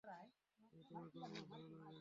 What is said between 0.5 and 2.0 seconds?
কিন্তু তোমাকেও আমার ভালো লাগে।